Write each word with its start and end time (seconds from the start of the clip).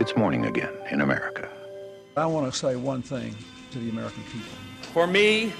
It's 0.00 0.16
morning 0.16 0.46
again 0.46 0.72
in 0.90 1.02
America. 1.02 1.46
I 2.16 2.24
want 2.24 2.50
to 2.50 2.58
say 2.58 2.74
one 2.74 3.02
thing 3.02 3.36
to 3.70 3.78
the 3.78 3.90
American 3.90 4.22
people. 4.32 4.56
For 4.94 5.06
me, 5.06 5.52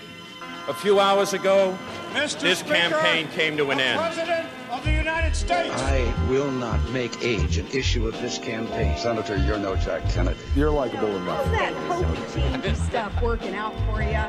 a 0.66 0.72
few 0.72 0.98
hours 0.98 1.34
ago, 1.34 1.76
Mr. 2.14 2.40
this 2.40 2.60
Speaker, 2.60 2.74
campaign 2.76 3.28
came 3.36 3.58
to 3.58 3.70
an 3.70 3.80
end. 3.80 4.00
President 4.00 4.48
of 4.70 4.82
the 4.82 4.92
United 4.92 5.36
States. 5.36 5.74
I 5.74 6.14
will 6.30 6.50
not 6.50 6.80
make 6.88 7.22
age 7.22 7.58
an 7.58 7.66
issue 7.66 8.08
of 8.08 8.14
this 8.22 8.38
campaign. 8.38 8.96
Senator, 8.96 9.36
you're 9.36 9.58
no 9.58 9.76
Jack 9.76 10.08
Kennedy. 10.08 10.40
You're 10.56 10.70
likable 10.70 11.14
enough. 11.16 11.44
that 11.50 11.74
hokey 11.92 12.74
stuff 12.88 13.12
working 13.20 13.54
out 13.54 13.74
for 13.92 14.00
you. 14.00 14.24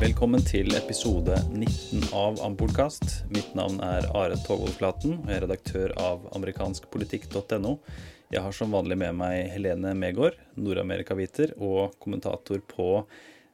Velkommen 0.00 0.42
til 0.42 0.74
episode 0.74 1.36
19 1.52 2.02
av 2.12 2.40
Ampolkast. 2.42 3.04
Mitt 3.28 3.54
navn 3.54 3.78
er 3.80 4.08
Are 4.16 4.36
Togvold 4.36 4.74
Flaten, 4.74 5.20
og 5.22 5.30
jeg 5.30 5.36
er 5.36 5.44
redaktør 5.46 5.94
av 6.02 6.26
amerikanskpolitikk.no. 6.34 7.76
Jeg 8.34 8.42
har 8.42 8.50
som 8.50 8.72
vanlig 8.74 8.96
med 8.98 9.14
meg 9.14 9.52
Helene 9.52 9.92
Megård, 9.94 10.34
Nord-Amerika-viter 10.58 11.52
og 11.62 11.92
kommentator 12.02 12.58
på 12.66 13.04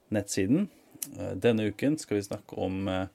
nettsiden. 0.09 0.71
Eh, 1.19 1.35
Denne 1.37 1.67
uken 1.69 1.99
skal 2.01 2.17
vi 2.17 2.23
snakke 2.25 2.57
om 2.57 2.89
eh, 2.89 3.11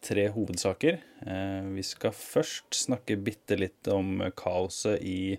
tre 0.00 0.30
hovedsaker. 0.32 0.96
Eh, 1.28 1.66
Vi 1.76 1.84
skal 1.84 2.14
først 2.16 2.72
snakke 2.86 3.18
bitte 3.20 3.58
litt 3.60 3.90
om 3.92 4.22
kaoset 4.32 5.04
i 5.04 5.36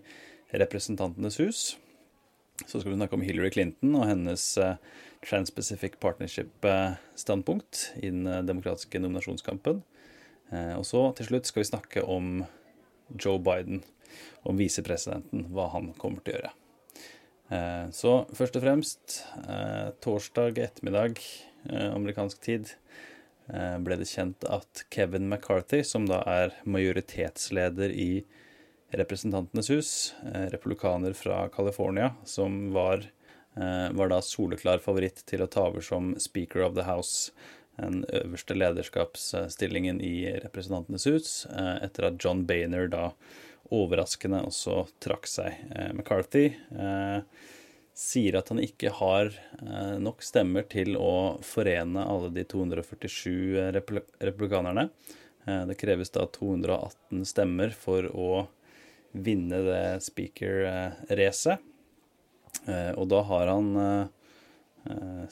Representantenes 0.53 1.39
hus. 1.41 1.61
Så 2.61 2.75
skal 2.75 2.91
vi 2.91 2.99
snakke 2.99 3.17
om 3.17 3.25
Hillary 3.25 3.49
Clinton 3.49 3.95
og 3.97 4.05
hennes 4.05 4.43
Trans-Pacific 5.25 5.97
Partnership-standpunkt 6.03 7.87
i 8.03 8.11
den 8.13 8.29
demokratiske 8.45 9.01
nominasjonskampen. 9.01 9.81
Og 10.77 10.85
så 10.85 11.07
til 11.17 11.31
slutt 11.31 11.49
skal 11.49 11.63
vi 11.63 11.71
snakke 11.71 12.05
om 12.05 12.43
Joe 13.17 13.41
Biden, 13.41 13.81
om 14.47 14.57
visepresidenten, 14.57 15.47
hva 15.53 15.69
han 15.75 15.93
kommer 15.99 16.23
til 16.25 16.35
å 16.35 16.39
gjøre. 16.39 16.53
Eh, 17.51 17.89
Så 17.91 18.25
først 18.31 18.55
og 18.55 18.63
fremst, 18.63 19.23
eh, 19.47 19.91
torsdag 19.99 20.57
ettermiddag, 20.57 21.19
eh, 21.69 21.91
amerikansk 21.91 22.39
tid, 22.39 22.75
ble 23.51 23.97
det 23.97 24.07
kjent 24.07 24.45
at 24.47 24.85
Kevin 24.89 25.27
McCarthy, 25.27 25.83
som 25.83 26.05
da 26.05 26.21
er 26.25 26.53
majoritetsleder 26.63 27.91
i 27.91 28.23
Representantenes 28.93 29.67
hus, 29.67 30.13
republikaner 30.53 31.13
fra 31.13 31.49
California, 31.49 32.15
som 32.23 32.71
var, 32.71 33.03
var 33.57 34.07
da 34.07 34.21
soleklar 34.21 34.79
favoritt 34.79 35.25
til 35.25 35.41
å 35.41 35.49
ta 35.49 35.65
over 35.67 35.81
som 35.81 36.15
Speaker 36.17 36.61
of 36.61 36.75
the 36.75 36.83
House, 36.83 37.31
den 37.77 38.05
øverste 38.13 38.55
lederskapsstillingen 38.55 39.99
i 39.99 40.31
Representantenes 40.45 41.09
hus, 41.09 41.45
etter 41.51 42.07
at 42.07 42.23
John 42.23 42.45
Boehner 42.45 42.87
da 42.87 43.11
overraskende 43.71 44.43
også 44.47 44.85
trakk 45.03 45.27
seg. 45.29 45.57
Eh, 45.71 45.91
McCarthy 45.95 46.45
eh, 46.51 47.23
sier 47.97 48.37
at 48.39 48.51
han 48.51 48.61
ikke 48.63 48.91
har 48.99 49.31
eh, 49.31 49.97
nok 50.01 50.23
stemmer 50.25 50.67
til 50.71 50.97
å 50.99 51.39
forene 51.45 52.05
alle 52.07 52.31
de 52.35 52.45
247 52.47 53.71
repl 53.77 54.03
republikanerne. 54.19 54.89
Det 55.41 55.73
kreves 55.73 56.11
da 56.13 56.27
218 56.29 57.23
stemmer 57.25 57.71
for 57.73 58.05
å 58.13 58.43
vinne 59.25 59.57
det 59.65 59.85
speaker-racet. 60.05 61.63
Og 62.93 63.07
da 63.09 63.21
har 63.25 63.49
han 63.49 63.71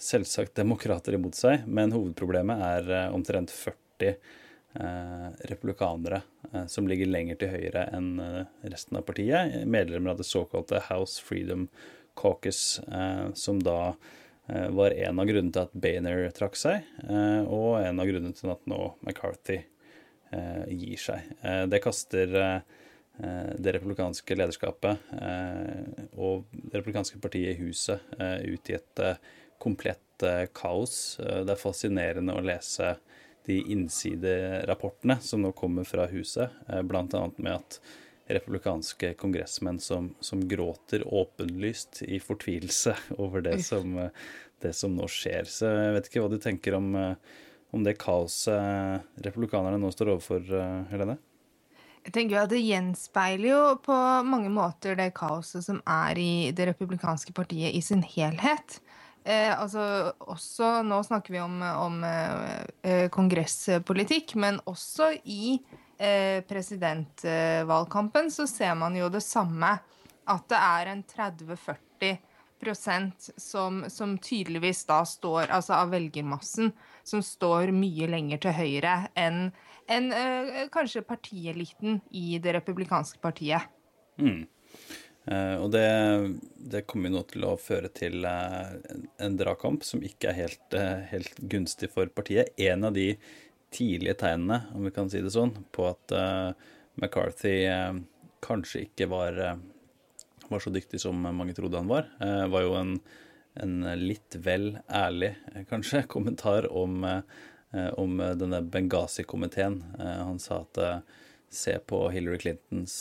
selvsagt 0.01 0.57
demokrater 0.57 1.13
imot 1.13 1.37
seg, 1.37 1.61
men 1.69 1.93
hovedproblemet 1.93 2.65
er 2.71 3.13
omtrent 3.13 3.53
40 3.53 4.09
eh, 4.73 5.29
republikanere 5.53 6.23
som 6.67 6.87
ligger 6.89 7.09
lenger 7.09 7.37
til 7.39 7.51
høyre 7.53 7.85
enn 7.95 8.19
eh, 8.23 8.43
resten 8.71 8.97
av 8.99 9.05
partiet. 9.07 9.61
Medlemmer 9.69 10.13
av 10.13 10.21
det 10.21 10.27
såkalte 10.29 10.81
House 10.89 11.21
Freedom 11.23 11.67
Caucus, 12.19 12.79
eh, 12.79 13.27
som 13.33 13.61
da 13.63 13.93
eh, 14.49 14.69
var 14.75 14.91
en 14.91 15.19
av 15.21 15.29
grunnene 15.29 15.53
til 15.55 15.67
at 15.67 15.75
Boehner 15.77 16.25
trakk 16.35 16.57
seg, 16.59 16.87
eh, 17.05 17.41
og 17.45 17.79
en 17.83 18.01
av 18.01 18.09
grunnene 18.09 18.35
til 18.37 18.53
at 18.53 18.65
nå 18.69 18.79
McCarthy 19.05 19.59
eh, 20.31 20.65
gir 20.73 20.99
seg. 20.99 21.29
Eh, 21.41 21.63
Det 21.71 21.81
kaster 21.83 22.35
eh, 22.41 22.79
eh, 23.21 23.53
det 23.57 23.75
republikanske 23.77 24.39
lederskapet 24.39 25.13
eh, 25.21 26.07
og 26.17 26.49
det 26.51 26.81
republikanske 26.81 27.21
partiet 27.23 27.55
i 27.55 27.61
huset 27.67 28.17
eh, 28.19 28.39
ut 28.49 28.73
i 28.73 28.77
et 28.79 29.05
eh, 29.05 29.21
komplett 29.59 30.23
eh, 30.27 30.47
kaos. 30.55 31.19
Eh, 31.23 31.43
Det 31.45 31.55
er 31.55 31.63
fascinerende 31.63 32.35
å 32.35 32.43
lese 32.43 32.95
de 33.49 33.57
innsiderapportene 33.73 35.17
som 35.25 35.41
nå 35.41 35.51
kommer 35.57 35.87
fra 35.89 36.05
huset, 36.11 36.53
bl.a. 36.67 36.83
blant 36.85 37.17
annet 37.17 37.41
med 37.41 37.57
at 37.57 37.79
republikanske 38.29 39.13
kongressmenn 39.13 39.79
som, 39.79 40.15
som 40.19 40.47
gråter 40.47 41.03
åpenlyst 41.13 42.01
i 42.01 42.19
fortvilelse 42.19 42.95
over 43.17 43.41
det 43.41 43.63
som, 43.63 43.97
eh, 43.97 44.09
det 44.61 44.73
som 44.77 44.93
nå 44.95 45.07
skjer. 45.09 45.49
Så 45.49 45.69
jeg 45.69 45.95
vet 45.95 46.09
ikke 46.09 46.25
hva 46.25 46.29
du 46.31 46.37
tenker 46.41 46.77
om, 46.77 46.91
eh, 46.95 47.15
om 47.73 47.85
det 47.85 47.97
kaoset 48.01 49.25
republikanerne 49.25 49.81
nå 49.81 49.91
står 49.93 50.13
overfor, 50.15 50.45
eh, 50.45 50.85
Helene? 50.93 51.17
Jeg 52.05 52.13
tenker 52.15 52.37
jo 52.37 52.43
at 52.43 52.53
Det 52.53 52.61
gjenspeiler 52.63 53.49
jo 53.49 53.63
på 53.83 53.95
mange 54.25 54.49
måter 54.53 54.95
det 54.97 55.11
kaoset 55.17 55.65
som 55.65 55.81
er 55.83 56.21
i 56.21 56.51
det 56.55 56.69
republikanske 56.71 57.33
partiet 57.35 57.75
i 57.75 57.81
sin 57.81 58.05
helhet. 58.05 58.79
Eh, 59.23 59.51
altså 59.51 60.13
også, 60.19 60.79
Nå 60.87 61.01
snakker 61.03 61.35
vi 61.35 61.41
om, 61.43 61.59
om 61.61 61.99
eh, 62.07 62.63
eh, 62.83 63.05
kongresspolitikk, 63.13 64.35
men 64.39 64.61
også 64.69 65.11
i 65.25 65.57
eh, 65.97 66.39
presidentvalgkampen 66.47 68.31
så 68.33 68.47
ser 68.49 68.75
man 68.79 68.97
jo 68.97 69.11
det 69.13 69.23
samme. 69.25 69.77
At 70.29 70.45
det 70.51 70.57
er 70.61 70.91
en 70.91 71.03
30-40 71.09 72.17
prosent 72.59 73.29
som, 73.39 73.83
som 73.89 74.17
tydeligvis 74.21 74.83
da 74.89 75.01
står, 75.07 75.47
altså 75.47 75.77
av 75.79 75.93
velgermassen, 75.93 76.73
som 77.07 77.23
står 77.23 77.73
mye 77.73 78.09
lenger 78.11 78.41
til 78.43 78.55
høyre 78.57 78.95
enn 79.17 79.49
en, 79.89 80.11
eh, 80.13 80.67
kanskje 80.69 81.01
partieliten 81.01 81.97
i 82.13 82.37
det 82.37 82.53
republikanske 82.59 83.17
partiet. 83.23 83.65
Mm. 84.21 84.45
Eh, 85.29 85.55
og 85.61 85.69
det, 85.75 85.85
det 86.73 86.85
kommer 86.89 87.11
nå 87.13 87.21
til 87.29 87.43
å 87.45 87.53
føre 87.61 87.91
til 87.93 88.25
eh, 88.25 88.71
en- 89.21 89.37
dragkamp 89.37 89.83
som 89.85 90.01
ikke 90.05 90.31
er 90.31 90.37
helt, 90.39 90.73
eh, 90.77 91.03
helt 91.11 91.37
gunstig 91.51 91.91
for 91.93 92.09
partiet. 92.09 92.49
En 92.57 92.87
av 92.89 92.95
de 92.97 93.11
tidlige 93.75 94.17
tegnene, 94.23 94.63
om 94.73 94.87
vi 94.87 94.93
kan 94.95 95.11
si 95.11 95.21
det 95.21 95.29
sånn, 95.35 95.51
på 95.75 95.85
at 95.91 96.13
McCarthy 96.97 97.67
kanskje 98.41 98.81
ikke 98.87 99.05
var, 99.11 99.37
var 100.49 100.63
så 100.63 100.71
dyktig 100.73 100.97
som 101.03 101.21
mange 101.21 101.53
trodde 101.53 101.77
han 101.77 101.91
var, 101.91 102.07
var 102.49 102.65
jo 102.65 102.71
en, 102.79 102.95
en 103.61 103.75
litt 104.01 104.39
vel 104.41 104.71
ærlig, 104.89 105.35
kanskje, 105.69 106.01
kommentar 106.15 106.65
om, 106.73 107.05
om 108.01 108.17
denne 108.41 108.63
Benghazi-komiteen. 108.73 109.77
Han 110.01 110.41
sa 110.41 110.63
at 110.65 110.81
se 111.53 111.77
på 111.85 112.07
Hillary 112.09 112.41
Clintons 112.41 112.97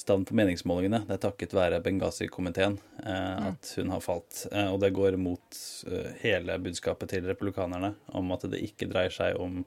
stand 0.00 0.26
på 0.28 0.36
meningsmålingene. 0.38 1.02
Det 1.08 1.16
er 1.16 1.22
takket 1.26 1.54
være 1.56 1.82
Benghazi-komiteen 1.84 2.78
eh, 3.04 3.50
at 3.50 3.74
hun 3.78 3.92
har 3.92 4.02
falt. 4.04 4.46
Eh, 4.52 4.70
og 4.72 4.80
det 4.82 4.94
går 4.96 5.18
mot 5.20 5.60
eh, 5.90 6.10
hele 6.22 6.56
budskapet 6.62 7.12
til 7.12 7.28
republikanerne 7.28 7.94
om 8.16 8.32
at 8.34 8.48
det 8.50 8.62
ikke 8.64 8.90
dreier 8.90 9.14
seg 9.14 9.38
om 9.40 9.62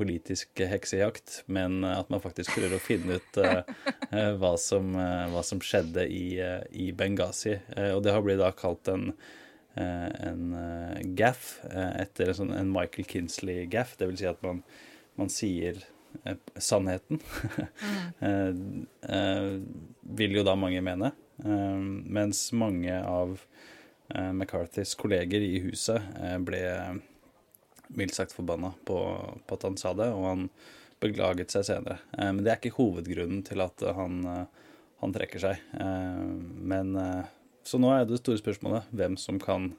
politisk 0.00 0.62
heksejakt, 0.64 1.42
men 1.52 1.82
at 1.84 2.08
man 2.08 2.22
faktisk 2.24 2.54
prøver 2.54 2.78
å 2.78 2.80
finne 2.80 3.18
ut 3.18 3.40
hva, 4.40 4.54
som, 4.56 4.94
hva 4.96 5.42
som 5.44 5.60
skjedde 5.60 6.06
i, 6.08 6.38
i 6.72 6.86
Benghazi. 6.96 7.52
Og 7.92 8.00
det 8.00 8.14
har 8.14 8.24
blitt 8.24 8.40
da 8.40 8.48
kalt 8.56 8.88
en 8.88 9.10
en 9.78 10.56
gaff 11.14 11.60
etter 11.68 12.32
en, 12.32 12.38
sånn, 12.40 12.54
en 12.56 12.72
Michael 12.72 13.06
Kinsley-gaff. 13.12 13.92
Det 14.00 14.08
vil 14.08 14.16
si 14.18 14.26
at 14.26 14.40
man, 14.42 14.64
man 15.20 15.28
sier 15.30 15.84
sannheten. 16.56 17.20
eh, 18.18 18.52
eh, 19.16 19.50
vil 20.18 20.38
jo 20.38 20.44
da 20.46 20.56
mange 20.58 20.82
mene. 20.84 21.12
Eh, 21.44 21.78
mens 22.18 22.48
mange 22.52 22.96
av 23.04 23.38
eh, 24.14 24.32
McCarthys 24.32 24.94
kolleger 24.98 25.44
i 25.44 25.58
huset 25.66 26.02
eh, 26.20 26.38
ble 26.38 26.64
mildt 27.88 28.14
sagt 28.14 28.34
forbanna 28.36 28.74
på, 28.84 28.98
på 29.46 29.56
at 29.56 29.64
han 29.64 29.78
sa 29.80 29.94
det, 29.96 30.10
og 30.12 30.26
han 30.28 30.48
beklaget 31.02 31.54
seg 31.54 31.66
senere. 31.68 32.00
Eh, 32.18 32.30
men 32.32 32.42
det 32.44 32.52
er 32.52 32.60
ikke 32.60 32.76
hovedgrunnen 32.78 33.42
til 33.46 33.62
at 33.64 33.84
han, 33.96 34.20
eh, 34.26 34.70
han 35.02 35.14
trekker 35.14 35.44
seg. 35.46 35.66
Eh, 35.80 36.22
men 36.74 36.94
eh, 36.98 37.34
Så 37.68 37.76
nå 37.76 37.90
er 37.92 38.06
det 38.08 38.22
store 38.22 38.40
spørsmålet 38.40 38.86
hvem 38.96 39.18
som 39.20 39.36
kan 39.40 39.72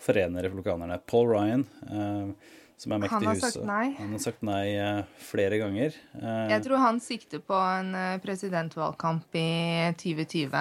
forene 0.00 0.40
republikanerne. 0.44 0.96
Paul 1.04 1.28
Ryan, 1.28 1.66
eh, 1.90 2.54
som 2.76 2.92
er 2.92 3.00
mektig 3.00 3.14
Han 3.16 3.24
i 3.24 3.28
har 3.30 3.38
huset. 3.40 3.66
Han 3.98 4.12
har 4.12 4.22
sagt 4.22 4.42
nei 4.44 4.64
eh, 4.76 5.02
flere 5.30 5.58
ganger. 5.62 5.96
Eh, 6.20 6.46
Jeg 6.52 6.64
tror 6.66 6.82
han 6.82 7.00
sikter 7.00 7.40
på 7.40 7.56
en 7.56 7.94
eh, 7.96 8.16
presidentvalgkamp 8.20 9.38
i 9.40 9.48
2020 9.96 10.56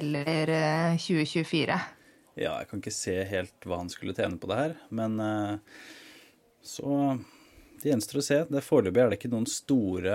eller 0.00 0.54
eh, 0.56 0.96
2024. 0.98 1.80
Ja, 2.40 2.56
jeg 2.58 2.70
kan 2.70 2.80
ikke 2.82 2.94
se 2.94 3.16
helt 3.28 3.68
hva 3.68 3.82
han 3.82 3.90
skulle 3.92 4.14
tjene 4.16 4.38
på 4.40 4.48
det 4.50 4.56
her, 4.58 4.74
men 4.96 5.18
så 6.64 6.94
det 7.82 7.90
gjenstår 7.90 8.20
å 8.20 8.22
se. 8.24 8.38
Det 8.48 8.62
Foreløpig 8.64 9.02
er 9.02 9.10
det 9.10 9.18
ikke 9.18 9.30
noen 9.32 9.48
store, 9.50 10.14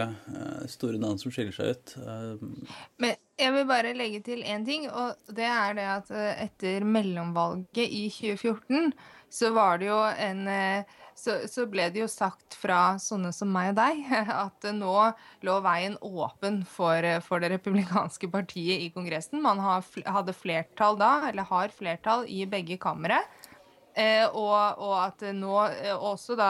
store 0.72 0.98
navn 1.02 1.20
som 1.22 1.34
skiller 1.36 1.54
seg 1.54 1.76
ut. 1.76 1.94
Men 3.04 3.14
jeg 3.38 3.54
vil 3.58 3.68
bare 3.70 3.94
legge 4.00 4.24
til 4.26 4.42
én 4.48 4.66
ting, 4.66 4.88
og 4.90 5.20
det 5.38 5.46
er 5.52 5.78
det 5.78 5.86
at 5.92 6.12
etter 6.48 6.88
mellomvalget 6.88 7.84
i 7.84 8.08
2014 8.16 8.96
så 9.36 9.52
var 9.54 9.84
det 9.84 9.92
jo 9.92 10.00
en 10.16 10.48
så, 11.16 11.38
så, 11.48 11.66
ble 11.72 11.88
det 11.94 12.02
jo 12.04 12.10
sagt 12.12 12.58
fra 12.60 12.98
sånne 13.02 13.32
som 13.36 13.52
meg 13.52 13.72
og 13.72 13.80
deg 13.80 14.04
at 14.46 14.68
nå 14.76 14.94
lå 15.48 15.58
veien 15.66 15.98
åpen 16.04 16.62
for, 16.68 17.08
for 17.26 17.44
det 17.44 17.54
republikanske 17.56 18.30
partiet 18.34 18.84
i 18.84 18.92
Kongressen. 18.94 19.44
Man 19.44 19.64
hadde 19.64 20.36
flertall 20.36 21.00
da, 21.00 21.14
eller 21.30 21.48
har 21.50 21.76
flertall 21.76 22.28
i 22.28 22.44
begge 22.50 22.78
kamre. 22.82 23.22
Eh, 23.96 24.26
og, 24.28 24.82
og, 24.84 24.96
at 25.06 25.24
nå 25.32 25.54
eh, 25.72 25.94
også 25.96 26.36
da 26.36 26.50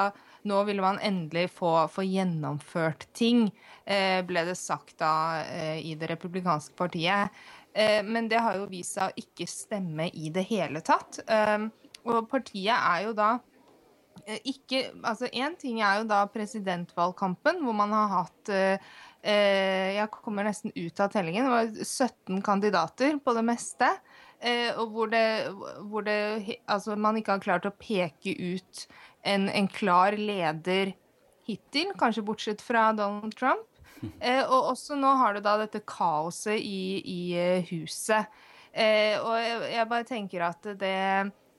nå 0.50 0.64
ville 0.66 0.82
man 0.82 0.98
endelig 1.02 1.52
få, 1.54 1.88
få 1.90 2.06
gjennomført 2.06 3.08
ting, 3.18 3.48
eh, 3.86 4.22
ble 4.26 4.46
det 4.50 4.58
sagt 4.58 4.98
da 5.02 5.42
eh, 5.46 5.78
i 5.86 5.94
det 5.98 6.10
republikanske 6.14 6.74
partiet. 6.78 7.34
Eh, 7.74 8.02
men 8.06 8.30
det 8.30 8.42
har 8.42 8.58
jo 8.60 8.70
vist 8.70 8.98
seg 8.98 9.10
å 9.10 9.26
ikke 9.26 9.50
stemme 9.50 10.10
i 10.14 10.30
det 10.34 10.46
hele 10.50 10.82
tatt. 10.86 11.22
Eh, 11.26 11.68
og 12.06 12.30
partiet 12.30 12.78
er 12.78 13.08
jo 13.08 13.16
da 13.18 13.36
ikke 14.44 14.92
Altså, 15.04 15.30
én 15.34 15.56
ting 15.60 15.82
er 15.82 16.00
jo 16.00 16.08
da 16.10 16.24
presidentvalgkampen, 16.32 17.62
hvor 17.64 17.76
man 17.78 17.94
har 17.94 18.14
hatt 18.14 18.54
eh, 18.54 18.92
eh 19.24 19.96
Jeg 19.98 20.12
kommer 20.12 20.48
nesten 20.48 20.74
ut 20.76 21.00
av 21.00 21.12
tellingen. 21.14 21.46
Det 21.46 21.52
var 21.52 21.86
17 21.86 22.42
kandidater 22.42 23.20
på 23.20 23.34
det 23.34 23.46
meste. 23.46 23.90
Eh, 24.40 24.72
og 24.78 24.92
hvor 24.92 25.08
det, 25.12 25.26
hvor 25.90 26.02
det, 26.02 26.60
Altså, 26.68 26.96
man 26.96 27.18
ikke 27.18 27.38
har 27.38 27.46
klart 27.46 27.66
å 27.66 27.76
peke 27.76 28.36
ut 28.36 28.88
en, 29.24 29.50
en 29.50 29.68
klar 29.68 30.18
leder 30.18 30.94
hittil, 31.46 31.94
kanskje 31.98 32.26
bortsett 32.26 32.62
fra 32.62 32.92
Donald 32.94 33.36
Trump. 33.38 33.68
Eh, 34.20 34.44
og 34.44 34.72
også 34.74 34.98
nå 35.00 35.14
har 35.22 35.36
du 35.36 35.42
da 35.46 35.56
dette 35.62 35.82
kaoset 35.88 36.60
i, 36.60 37.02
i 37.02 37.22
huset. 37.72 38.28
Eh, 38.76 39.16
og 39.22 39.38
jeg, 39.40 39.60
jeg 39.72 39.90
bare 39.90 40.08
tenker 40.08 40.44
at 40.50 40.68
det 40.76 40.96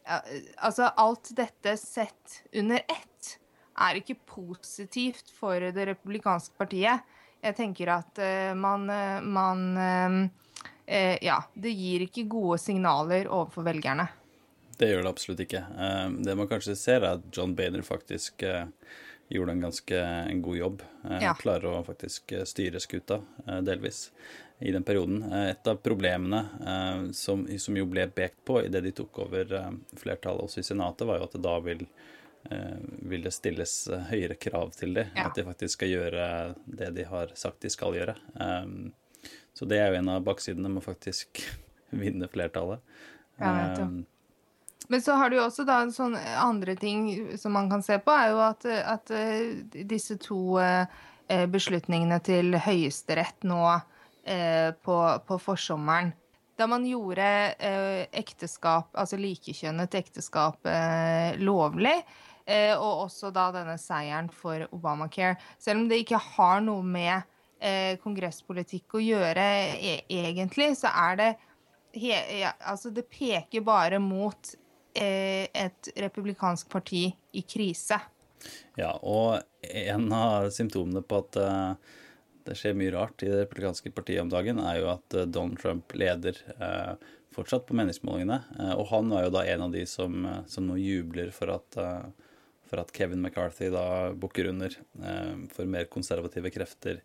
Altså, 0.06 0.90
alt 0.96 1.32
dette 1.36 1.76
sett 1.80 2.42
under 2.54 2.82
ett 2.86 3.32
er 3.76 3.98
ikke 4.00 4.18
positivt 4.28 5.32
for 5.34 5.60
det 5.60 5.86
republikanske 5.90 6.56
partiet. 6.58 7.02
Jeg 7.44 7.56
tenker 7.58 7.90
at 7.92 8.20
uh, 8.22 8.52
man, 8.58 8.86
uh, 8.90 9.18
man 9.22 9.66
uh, 9.76 11.16
Ja, 11.22 11.40
det 11.58 11.74
gir 11.74 12.06
ikke 12.06 12.28
gode 12.30 12.60
signaler 12.62 13.26
overfor 13.26 13.66
velgerne. 13.66 14.06
Det 14.76 14.92
gjør 14.92 15.02
det 15.02 15.10
absolutt 15.10 15.40
ikke. 15.42 15.62
det 16.22 16.34
man 16.36 16.48
kanskje 16.50 16.76
ser, 16.78 17.00
er 17.00 17.16
at 17.16 17.24
John 17.34 17.54
Bainer 17.56 17.82
faktisk 17.82 18.44
gjorde 19.28 19.52
en 19.56 19.64
ganske 19.66 20.00
en 20.00 20.42
god 20.42 20.56
jobb. 20.56 20.82
Ja. 21.22 21.34
Klarer 21.38 21.78
å 21.80 21.84
faktisk 21.86 22.34
styre 22.46 22.80
skuta, 22.82 23.20
delvis 23.66 24.10
i 24.58 24.72
den 24.72 24.82
perioden. 24.82 25.32
Eh, 25.32 25.50
et 25.50 25.66
av 25.66 25.76
problemene 25.76 26.46
eh, 26.66 27.10
som, 27.12 27.46
som, 27.58 27.76
jo 27.76 27.86
ble 27.86 28.06
pekt 28.08 28.44
på 28.44 28.62
idet 28.64 28.84
de 28.86 28.92
tok 28.96 29.18
over 29.26 29.52
eh, 29.54 29.72
flertallet 30.00 30.46
også 30.46 30.62
i 30.62 30.66
Senatet, 30.66 31.06
var 31.08 31.20
jo 31.20 31.28
at 31.28 31.36
det 31.36 31.42
da 31.44 31.56
vil, 31.64 31.84
vil 33.10 33.26
det 33.26 33.34
stilles 33.34 33.74
høyere 34.10 34.36
krav 34.40 34.72
til 34.76 34.96
dem. 34.96 35.12
Ja. 35.16 35.28
At 35.28 35.38
de 35.38 35.44
faktisk 35.48 35.80
skal 35.80 35.92
gjøre 35.92 36.28
det 36.64 36.92
de 36.96 37.08
har 37.10 37.34
sagt 37.34 37.64
de 37.66 37.72
skal 37.72 37.96
gjøre. 37.98 38.14
Så 39.56 39.66
det 39.68 39.80
er 39.80 39.90
jo 39.90 39.98
en 39.98 40.12
av 40.14 40.24
baksidene 40.24 40.70
med 40.70 40.84
å 40.84 40.86
faktisk 40.86 41.42
vinne 42.04 42.28
flertallet. 42.30 42.84
Ja, 43.40 43.74
du. 43.76 44.04
Men 44.88 45.02
så 45.02 45.16
har 45.18 45.30
du 45.30 45.38
jo 45.38 45.46
også 45.46 45.64
da 45.66 45.80
en 45.82 45.92
sånn 45.94 46.14
andre 46.38 46.76
ting 46.78 47.08
som 47.40 47.56
man 47.56 47.70
kan 47.72 47.82
se 47.82 47.96
på, 47.98 48.12
er 48.12 48.30
jo 48.30 48.42
at, 48.44 48.66
at 48.66 49.10
disse 49.72 50.14
to 50.22 50.60
beslutningene 51.26 52.20
til 52.22 52.54
Høyesterett 52.62 53.42
nå 53.50 53.64
Eh, 54.26 54.72
på, 54.72 55.18
på, 55.26 55.38
forsommeren. 55.38 56.10
Da 56.58 56.66
man 56.66 56.86
gjorde 56.86 57.26
eh, 57.62 58.08
ekteskap, 58.10 58.88
altså 58.98 59.20
likekjønnet 59.22 59.94
ekteskap, 59.94 60.66
eh, 60.66 61.38
lovlig. 61.38 61.94
Eh, 62.42 62.72
og 62.74 63.04
også 63.04 63.30
da 63.30 63.52
denne 63.54 63.76
seieren 63.78 64.26
for 64.34 64.66
Obamacare. 64.74 65.36
Selv 65.62 65.84
om 65.84 65.86
det 65.92 66.00
ikke 66.02 66.18
har 66.18 66.64
noe 66.66 66.82
med 66.82 67.22
eh, 67.62 67.94
kongresspolitikk 68.02 68.98
å 68.98 69.04
gjøre 69.04 69.46
e 69.78 69.94
egentlig, 70.10 70.72
så 70.80 70.90
er 70.90 71.22
det 71.22 71.30
ja, 72.02 72.50
Altså, 72.66 72.90
det 72.90 73.06
peker 73.06 73.62
bare 73.64 74.02
mot 74.02 74.56
eh, 74.56 74.58
et 74.96 75.88
republikansk 76.00 76.70
parti 76.72 77.04
i 77.36 77.42
krise. 77.44 77.98
Ja, 78.78 78.94
og 79.02 79.42
en 79.62 80.08
av 80.14 80.50
symptomene 80.54 81.02
på 81.04 81.20
at 81.24 81.38
det 82.46 82.56
skjer 82.58 82.76
mye 82.78 82.94
rart 82.94 83.22
i 83.24 83.30
det 83.30 83.42
republikanske 83.44 83.92
partiet 83.94 84.22
om 84.22 84.30
dagen, 84.30 84.60
er 84.62 84.80
jo 84.80 84.90
at 84.94 85.16
eh, 85.16 85.26
Donald 85.26 85.60
Trump 85.62 85.94
leder 85.98 86.38
eh, 86.56 86.92
fortsatt 87.34 87.66
på 87.68 87.76
meningsmålingene. 87.78 88.38
Eh, 88.58 88.74
og 88.76 88.86
han 88.92 89.10
var 89.12 89.26
jo 89.26 89.34
da 89.34 89.44
en 89.50 89.66
av 89.66 89.74
de 89.74 89.82
som, 89.90 90.20
eh, 90.24 90.44
som 90.50 90.68
nå 90.68 90.78
jubler 90.80 91.32
for 91.34 91.56
at, 91.56 91.80
eh, 91.82 92.28
for 92.66 92.82
at, 92.82 92.92
Kevin 92.94 93.22
McCarthy 93.22 93.70
da 93.74 94.12
bukker 94.14 94.50
under 94.52 94.74
eh, 95.02 95.34
for 95.54 95.70
mer 95.70 95.90
konservative 95.90 96.52
krefter 96.54 97.02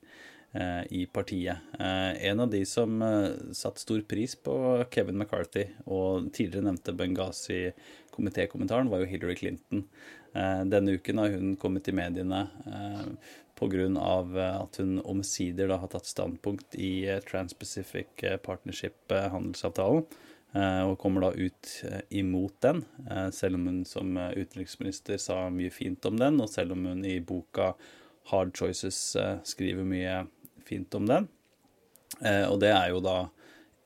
i 0.90 1.06
partiet. 1.08 1.58
en 1.80 2.40
av 2.44 2.50
de 2.52 2.60
som 2.68 2.98
satte 3.56 3.80
stor 3.80 4.02
pris 4.04 4.36
på 4.36 4.56
Kevin 4.92 5.18
McCarthy 5.18 5.64
og 5.86 6.28
tidligere 6.36 6.66
nevnte 6.66 6.92
Benghazi-komitékommentaren, 7.00 8.90
var 8.92 9.00
jo 9.00 9.08
Hillary 9.08 9.36
Clinton. 9.40 9.86
denne 10.34 10.98
uken 11.00 11.18
har 11.24 11.30
hun 11.38 11.56
kommet 11.56 11.88
i 11.88 11.96
mediene 11.96 12.50
pga. 13.62 13.86
Eh, 13.86 14.62
at 14.62 14.76
hun 14.78 15.00
omsider 15.00 15.70
har 15.70 15.88
tatt 15.88 16.10
standpunkt 16.10 16.76
i 16.76 17.06
eh, 17.08 17.22
Trans-Pacific 17.22 18.24
eh, 18.24 18.38
Partnership-handelsavtalen. 18.38 20.06
Og 20.52 20.98
kommer 21.00 21.24
da 21.24 21.30
ut 21.32 21.68
imot 22.12 22.58
den, 22.60 22.82
selv 23.32 23.56
om 23.56 23.70
hun 23.70 23.78
som 23.88 24.18
utenriksminister 24.36 25.16
sa 25.16 25.46
mye 25.48 25.72
fint 25.72 26.04
om 26.10 26.18
den, 26.20 26.42
og 26.44 26.50
selv 26.52 26.74
om 26.76 26.90
hun 26.90 27.06
i 27.08 27.22
boka 27.24 27.70
Hard 28.34 28.52
Choices 28.60 29.00
skriver 29.48 29.88
mye 29.88 30.18
fint 30.72 30.98
om 30.98 31.06
den. 31.10 31.30
Og 32.22 32.58
det 32.62 32.72
er 32.72 32.90
jo 32.92 33.00
da 33.04 33.16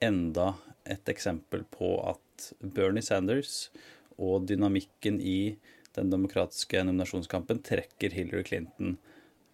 enda 0.04 0.54
et 0.86 1.10
eksempel 1.10 1.66
på 1.74 1.92
at 2.10 2.48
Bernie 2.60 3.06
Sanders 3.06 3.70
og 4.18 4.48
dynamikken 4.50 5.20
i 5.22 5.56
den 5.96 6.12
demokratiske 6.12 6.84
nominasjonskampen 6.84 7.62
trekker 7.66 8.14
Hillary 8.16 8.44
Clinton 8.48 8.98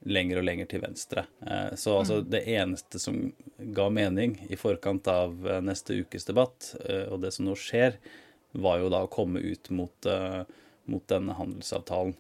lenger 0.10 0.39
og 0.42 0.48
lenger 0.48 0.69
til 0.69 0.81
venstre. 0.81 1.25
Eh, 1.45 1.75
så 1.78 2.00
altså, 2.00 2.22
mm. 2.22 2.30
det 2.33 2.42
eneste 2.56 3.01
som 3.01 3.19
ga 3.75 3.88
mening 3.94 4.33
i 4.50 4.57
forkant 4.57 5.07
av 5.12 5.36
eh, 5.45 5.62
neste 5.62 6.00
ukes 6.01 6.25
debatt, 6.25 6.72
eh, 6.86 7.06
og 7.12 7.22
det 7.22 7.33
som 7.36 7.45
nå 7.45 7.56
skjer, 7.60 8.00
var 8.57 8.81
jo 8.81 8.90
da 8.92 9.04
å 9.06 9.11
komme 9.11 9.40
ut 9.40 9.69
mot, 9.71 10.07
mot 10.92 11.04
denne 11.07 11.35
handelsavtalen. 11.38 12.18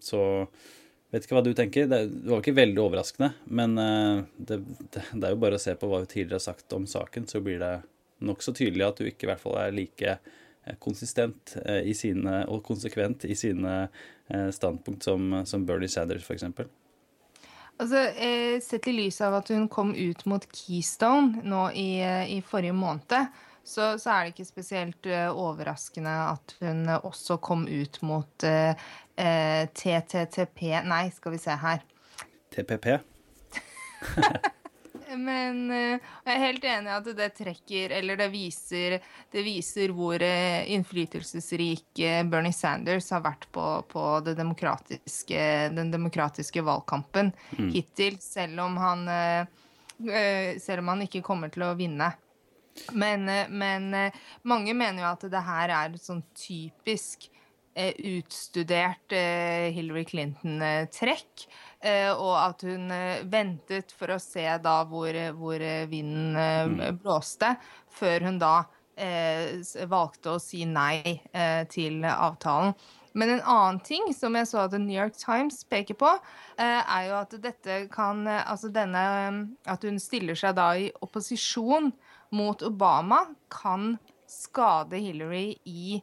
Så 0.00 0.20
vet 1.12 1.26
ikke 1.26 1.36
hva 1.36 1.44
du 1.44 1.52
tenker. 1.56 1.88
Det 1.90 2.02
var 2.28 2.42
ikke 2.42 2.56
veldig 2.56 2.82
overraskende, 2.82 3.32
men 3.52 3.76
det, 3.76 4.58
det, 4.58 5.04
det 5.12 5.26
er 5.28 5.34
jo 5.34 5.40
bare 5.42 5.58
å 5.58 5.62
se 5.62 5.74
på 5.78 5.90
hva 5.90 6.02
hun 6.02 6.10
tidligere 6.10 6.40
har 6.40 6.46
sagt 6.46 6.72
om 6.76 6.86
saken, 6.88 7.28
så 7.28 7.42
blir 7.44 7.60
det 7.62 7.74
nokså 8.24 8.54
tydelig 8.56 8.86
at 8.86 9.02
hun 9.02 9.10
ikke 9.10 9.26
i 9.26 9.30
hvert 9.32 9.42
fall 9.42 9.58
er 9.60 9.74
like 9.76 10.16
konsistent 10.80 11.56
i 11.82 11.92
sine, 11.98 12.44
og 12.48 12.62
konsekvent 12.64 13.26
i 13.26 13.36
sine 13.36 13.74
standpunkt 14.54 15.04
som, 15.04 15.42
som 15.48 15.66
Bernie 15.68 15.90
Sanders, 15.90 16.24
f.eks. 16.24 16.46
Altså, 17.82 17.96
eh, 17.96 18.60
Sett 18.62 18.86
i 18.88 18.92
lys 18.94 19.20
av 19.24 19.40
at 19.40 19.50
hun 19.52 19.66
kom 19.72 19.94
ut 19.94 20.24
mot 20.30 20.44
Keystone 20.54 21.42
nå 21.48 21.64
i, 21.78 21.88
i 22.36 22.38
forrige 22.46 22.76
måned, 22.76 23.32
så, 23.64 23.98
så, 23.98 24.10
er 24.10 24.24
det 24.24 24.34
ikke 24.34 24.48
spesielt 24.48 25.06
uh, 25.06 25.30
overraskende 25.38 26.12
at 26.32 26.56
hun 26.62 26.86
også 26.98 27.38
kom 27.42 27.66
ut 27.70 28.00
mot 28.02 28.46
uh, 28.46 28.72
uh, 28.74 29.62
TTTP 29.70 30.64
Nei, 30.88 31.04
skal 31.14 31.36
vi 31.36 31.40
se 31.42 31.54
her. 31.62 31.84
TPP? 32.54 32.88
Men 35.12 35.60
uh, 35.70 35.94
jeg 35.94 36.32
er 36.32 36.42
helt 36.42 36.66
enig 36.72 36.90
i 36.90 36.96
at 36.96 37.10
det 37.14 37.28
trekker 37.36 37.94
Eller 37.98 38.18
det 38.18 38.30
viser, 38.32 38.96
det 39.30 39.44
viser 39.46 39.94
hvor 39.94 40.18
innflytelsesrik 40.18 42.02
Bernie 42.32 42.56
Sanders 42.56 43.12
har 43.14 43.22
vært 43.22 43.46
på, 43.54 43.66
på 43.92 44.06
demokratiske, 44.26 45.46
den 45.76 45.94
demokratiske 45.94 46.64
valgkampen 46.66 47.30
mm. 47.58 47.70
hittil, 47.76 48.18
selv 48.24 48.66
om 48.66 48.80
han 48.80 49.06
Selv 50.58 50.82
om 50.82 50.88
han 50.90 51.04
ikke 51.04 51.22
kommer 51.22 51.52
til 51.52 51.62
å 51.68 51.74
vinne. 51.78 52.08
Men, 52.96 53.28
men 53.52 53.92
mange 54.48 54.74
mener 54.74 55.02
jo 55.02 55.10
at 55.10 55.26
det 55.32 55.44
her 55.44 55.72
er 55.72 55.92
et 55.92 56.02
sånn 56.02 56.22
typisk 56.36 57.28
utstudert 57.72 59.14
Hillary 59.72 60.04
Clinton-trekk. 60.08 61.46
Eh, 61.82 62.10
og 62.12 62.36
at 62.38 62.62
hun 62.62 62.92
eh, 62.94 63.24
ventet 63.26 63.90
for 63.96 64.12
å 64.14 64.20
se 64.22 64.44
da 64.62 64.74
hvor, 64.86 65.16
hvor 65.34 65.64
vinden 65.90 66.36
eh, 66.38 66.68
mm. 66.70 67.00
blåste, 67.02 67.56
før 67.90 68.28
hun 68.28 68.38
da 68.42 68.60
valgte 69.88 70.34
å 70.34 70.38
si 70.38 70.66
nei 70.68 71.16
til 71.72 72.04
avtalen. 72.04 72.74
Men 73.12 73.34
en 73.34 73.42
annen 73.44 73.80
ting 73.84 74.08
som 74.16 74.36
jeg 74.36 74.48
så 74.48 74.62
at 74.64 74.72
The 74.72 74.80
New 74.80 74.96
York 74.96 75.16
Times 75.20 75.62
peker 75.68 75.96
på, 76.00 76.10
eh, 76.56 76.80
er 76.80 77.08
jo 77.08 77.18
at 77.18 77.36
dette 77.44 77.78
kan 77.92 78.26
eh, 78.26 78.44
Altså 78.48 78.72
denne 78.72 79.02
At 79.68 79.84
hun 79.84 80.00
stiller 80.00 80.38
seg 80.38 80.56
da 80.56 80.72
i 80.76 80.90
opposisjon 81.04 81.92
mot 82.32 82.62
Obama, 82.66 83.24
kan 83.52 83.96
skade 84.28 85.00
Hillary 85.02 85.54
i 85.68 86.00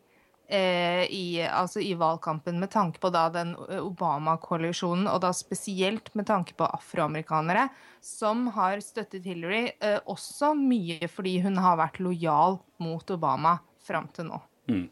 eh, 0.49 1.05
i, 1.09 1.41
altså 1.45 1.81
i 1.81 1.93
valgkampen 1.97 2.59
med 2.61 2.71
tanke 2.73 3.01
på 3.01 3.11
da 3.13 3.27
den 3.33 3.55
Obama-koalisjonen, 3.57 5.07
og 5.09 5.21
da 5.25 5.33
spesielt 5.35 6.13
med 6.17 6.29
tanke 6.29 6.55
på 6.57 6.69
afroamerikanere, 6.69 7.67
som 8.01 8.47
har 8.55 8.81
støttet 8.85 9.25
Hillary, 9.29 9.67
også 10.05 10.53
mye 10.57 11.09
fordi 11.11 11.39
hun 11.45 11.59
har 11.61 11.81
vært 11.81 11.99
lojal 12.01 12.61
mot 12.81 13.17
Obama 13.17 13.59
fram 13.85 14.07
til 14.13 14.29
nå. 14.29 14.39
Mm. 14.69 14.89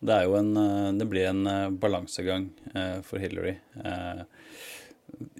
Det, 0.00 0.14
er 0.14 0.24
jo 0.26 0.36
en, 0.38 0.56
eh, 0.56 0.92
det 0.98 1.06
blir 1.06 1.28
en 1.30 1.46
eh, 1.46 1.70
balansegang 1.70 2.50
eh, 2.74 2.98
for 3.06 3.22
Hillary 3.22 3.56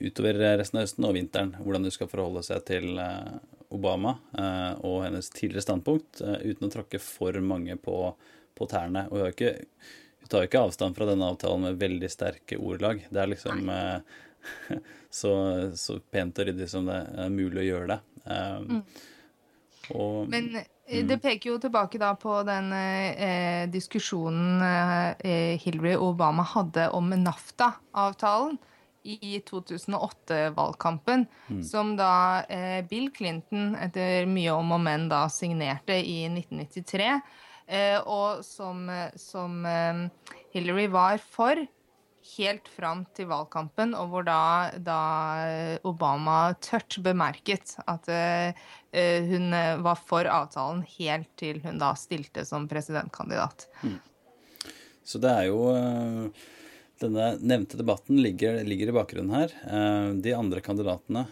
utover 0.00 0.37
resten 0.59 0.78
av 0.78 0.85
høsten 0.85 1.07
og 1.07 1.14
vinteren. 1.14 1.54
Hvordan 1.62 1.87
du 1.87 1.90
skal 1.95 2.09
forholde 2.11 2.42
seg 2.45 2.62
til 2.69 3.00
Obama 3.71 4.17
og 4.83 4.97
hennes 5.05 5.29
tidligere 5.31 5.62
standpunkt 5.62 6.21
uten 6.21 6.67
å 6.67 6.71
tråkke 6.73 6.99
for 7.03 7.37
mange 7.45 7.77
på, 7.79 7.95
på 8.59 8.67
tærne. 8.71 9.05
Og 9.12 9.21
hun, 9.23 9.29
ikke, 9.31 9.53
hun 10.23 10.33
tar 10.33 10.43
jo 10.43 10.50
ikke 10.50 10.65
avstand 10.67 10.99
fra 10.99 11.07
denne 11.07 11.29
avtalen 11.31 11.69
med 11.69 11.79
veldig 11.79 12.11
sterke 12.11 12.59
ordlag. 12.59 13.05
Det 13.11 13.23
er 13.23 13.31
liksom 13.31 13.71
så, 15.21 15.33
så, 15.79 16.00
pent 16.11 16.43
og 16.43 16.50
ryddig 16.50 16.67
som 16.73 16.91
det 16.91 16.99
er 16.99 17.31
mulig 17.31 17.62
å 17.62 17.69
gjøre 17.69 17.95
det. 17.95 18.00
Mm. 18.27 18.83
Og, 19.95 20.29
Men 20.35 20.50
Mm. 20.91 21.07
Det 21.07 21.19
peker 21.19 21.50
jo 21.50 21.59
tilbake 21.62 21.99
da 22.03 22.15
på 22.19 22.41
den 22.43 22.73
eh, 22.75 23.69
diskusjonen 23.71 24.62
eh, 25.23 25.61
Hillary 25.62 25.95
og 25.95 26.17
Obama 26.17 26.43
hadde 26.43 26.89
om 26.97 27.12
NAFTA-avtalen 27.15 28.59
i 29.02 29.42
2008-valgkampen, 29.50 31.26
mm. 31.49 31.64
som 31.64 31.97
da 31.97 32.45
eh, 32.49 32.85
Bill 32.85 33.11
Clinton 33.16 33.75
etter 33.80 34.26
mye 34.28 34.52
om 34.52 34.75
og 34.76 34.83
men 34.85 35.09
da 35.11 35.25
signerte 35.33 35.97
i 35.97 36.23
1993, 36.28 37.11
eh, 37.66 37.99
og 38.04 38.45
som, 38.45 38.85
som 39.16 39.61
eh, 39.66 40.07
Hillary 40.52 40.88
var 40.92 41.21
for 41.25 41.64
helt 42.37 42.69
fram 42.69 43.07
til 43.16 43.30
valgkampen, 43.30 43.95
og 43.97 44.12
hvor 44.12 44.26
da, 44.28 44.42
da 44.76 44.99
Obama 45.88 46.52
tørt 46.62 46.99
bemerket 47.02 47.73
at 47.88 48.07
uh, 48.12 48.69
hun 49.26 49.49
var 49.83 49.99
for 49.99 50.28
avtalen 50.28 50.85
helt 50.99 51.30
til 51.40 51.59
hun 51.64 51.80
da 51.80 51.88
stilte 51.99 52.45
som 52.47 52.69
presidentkandidat. 52.71 53.64
Mm. 53.83 53.97
Så 55.02 55.19
det 55.19 55.33
er 55.33 55.49
jo 55.49 55.64
Denne 57.00 57.30
nevnte 57.40 57.78
debatten 57.80 58.21
ligger, 58.21 58.59
ligger, 58.66 58.90
i 58.90 58.97
bakgrunnen 58.97 59.33
her. 59.33 59.54
Uh, 59.64 60.11
de 60.21 60.35
andre 60.37 60.61
kandidatene, 60.64 61.25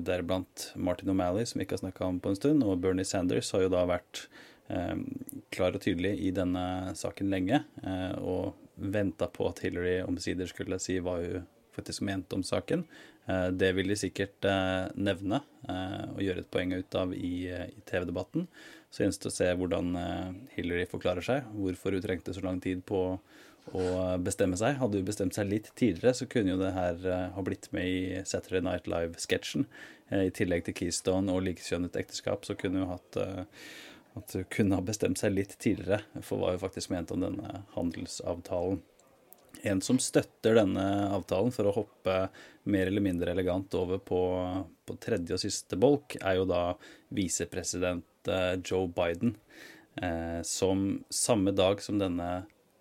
deriblant 0.00 0.70
Martin 0.80 1.12
O'Malley, 1.12 1.44
som 1.48 1.60
vi 1.60 1.66
ikke 1.66 1.76
har 1.76 1.84
snakka 1.84 2.06
om 2.06 2.22
på 2.22 2.32
en 2.32 2.40
stund, 2.40 2.64
og 2.64 2.80
Bernie 2.80 3.04
Sanders, 3.08 3.52
har 3.52 3.66
jo 3.66 3.74
da 3.74 3.84
vært 3.90 4.28
klar 5.50 5.74
og 5.74 5.82
tydelig 5.82 6.12
i 6.22 6.28
denne 6.30 6.92
saken 6.94 7.26
lenge. 7.32 7.58
og 8.22 8.52
venta 8.80 9.26
på 9.26 9.48
at 9.48 9.58
Hillary 9.64 9.96
omsider 10.06 10.46
skulle 10.46 10.78
si 10.78 11.00
hva 11.02 11.16
hun 11.20 11.48
faktisk 11.74 12.02
mente 12.06 12.34
om 12.34 12.42
saken. 12.42 12.84
Eh, 13.26 13.48
det 13.54 13.72
vil 13.76 13.92
de 13.92 13.96
sikkert 13.98 14.44
eh, 14.48 14.90
nevne 14.98 15.42
eh, 15.68 16.06
og 16.14 16.22
gjøre 16.24 16.44
et 16.44 16.50
poeng 16.52 16.74
ut 16.74 16.96
av 16.98 17.14
i, 17.14 17.50
TV-debatten. 17.88 18.48
Så 18.90 19.04
gjenstår 19.04 19.30
det 19.30 19.34
å 19.34 19.38
se 19.38 19.50
hvordan 19.60 19.90
Hillary 20.56 20.86
forklarer 20.90 21.22
seg, 21.22 21.46
hvorfor 21.54 21.94
hun 21.94 22.02
trengte 22.02 22.34
så 22.34 22.42
lang 22.42 22.58
tid 22.62 22.82
på 22.88 23.20
bestemme 24.24 24.58
seg. 24.58 24.78
Hadde 24.80 24.98
hun 24.98 25.06
bestemt 25.06 25.36
seg 25.36 25.48
litt 25.50 25.68
tidligere, 25.78 26.14
så 26.16 26.26
kunne 26.30 26.54
jo 26.54 26.60
det 26.60 26.72
her 26.74 27.04
ha 27.36 27.44
blitt 27.46 27.68
med 27.76 27.86
i 27.86 28.22
Saturday 28.26 28.64
Night 28.66 28.90
Live-sketsjen. 28.90 29.68
I 30.10 30.32
tillegg 30.34 30.64
til 30.66 30.74
Keystone 30.74 31.30
og 31.30 31.44
likekjønnet 31.46 31.98
ekteskap, 32.00 32.42
så 32.48 32.56
kunne 32.58 32.82
hun 32.82 32.90
hatt 32.96 33.20
at 34.18 34.34
hun 34.34 34.46
kunne 34.50 34.78
ha 34.78 34.84
bestemt 34.84 35.20
seg 35.20 35.34
litt 35.34 35.56
tidligere 35.62 36.02
for 36.26 36.40
hva 36.40 36.54
hun 36.54 36.62
faktisk 36.62 36.90
mente 36.92 37.14
om 37.14 37.24
denne 37.24 37.64
handelsavtalen. 37.76 38.80
En 39.66 39.82
som 39.84 39.98
støtter 40.00 40.56
denne 40.56 40.84
avtalen 41.12 41.52
for 41.52 41.68
å 41.68 41.74
hoppe 41.74 42.16
mer 42.70 42.88
eller 42.88 43.04
mindre 43.04 43.34
elegant 43.34 43.74
over 43.76 44.00
på, 44.02 44.20
på 44.88 44.96
tredje 45.02 45.36
og 45.36 45.42
siste 45.42 45.76
bolk, 45.80 46.16
er 46.20 46.38
jo 46.38 46.46
da 46.48 46.62
visepresident 47.16 48.30
eh, 48.30 48.54
Joe 48.64 48.88
Biden, 48.94 49.34
eh, 50.00 50.40
som 50.46 51.02
samme 51.12 51.52
dag 51.56 51.82
som 51.84 52.00
denne 52.00 52.30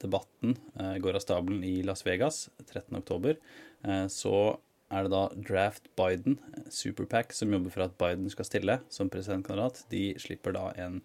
debatten 0.01 0.55
eh, 0.79 0.97
går 0.97 1.17
av 1.17 1.23
stabelen 1.23 1.63
i 1.63 1.81
Las 1.83 2.05
Vegas, 2.07 2.49
13.10, 2.71 3.35
eh, 3.83 4.05
så 4.11 4.59
er 4.89 5.05
det 5.05 5.13
da 5.13 5.25
Draft 5.35 5.91
Biden, 5.99 6.39
Superpack, 6.73 7.33
som 7.33 7.51
jobber 7.53 7.73
for 7.73 7.85
at 7.85 7.97
Biden 7.99 8.29
skal 8.33 8.47
stille 8.47 8.79
som 8.89 9.11
presidentkandidat. 9.11 9.83
De 9.91 10.15
slipper 10.21 10.55
da 10.55 10.71
en 10.81 11.01